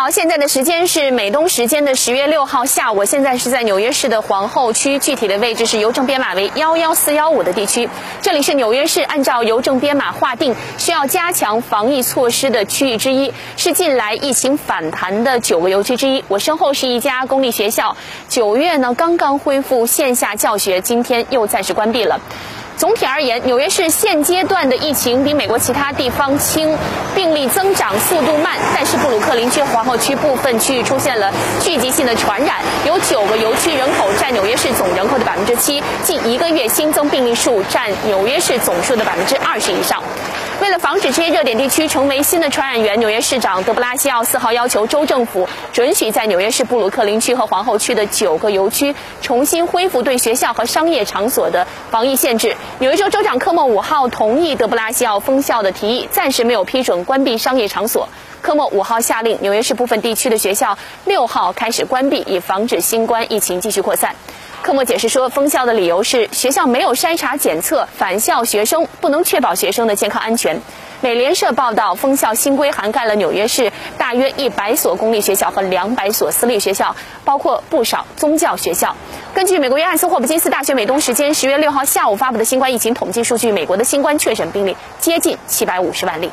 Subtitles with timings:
[0.00, 7.88] 好，现在的时间是美东时间的十月六号下午，现在是在纽约市的皇后区，具体的位置是邮政编码为幺幺四幺五的地区。
[8.22, 16.22] 这里是纽约市按照邮政编码划定需要加强防疫措施的区域之一，是近来疫情反弹的九个邮区之一。
[16.28, 17.96] 我身后是一家公立学校，
[18.28, 22.20] 九月呢刚刚恢复线下教学，今天又暂时关闭了。
[22.78, 26.78] 总体而言，纽约市现阶段的疫情比美国其他地方轻，
[27.12, 40.00] 病例增长速度慢，但是布鲁克林区、皇后区部分区域出现了聚集性的传染，有九个邮区人口占纽约市总人口的百分之七，近一个月新增病例数占纽约市总数的百分之二十以上。
[40.68, 52.54] 为了防止这些热点地区成为新的传染源，纽约市长德布拉西奥四号要求州政府准许在纽约市布鲁克林区和皇后区的九个邮区重新恢复对学校和商业场所的防疫限制。
[52.80, 58.10] 纽约州州长科莫五号同意德布拉西奥封校的提议，暂时没有批准关闭商业场所。
[58.42, 64.14] 科莫五号下令纽约市部分地区的学校六号开始关闭，以防止新冠疫情继续扩散。
[64.68, 70.60] 科莫解释说，封校的理由是学校没有筛查检测返校学生，不能确保学生的健康安全。
[71.00, 76.94] 美联社报道，封校新规涵盖了纽约市大约一百所公立学校和两百所私立学校，
[77.24, 78.94] 包括不少宗教学校。
[79.32, 86.30] 根据美国约翰斯霍普金斯大学美东时间十月六号下午发布的新冠疫情统计数据，美国的新冠确诊病例接近七百五十万例。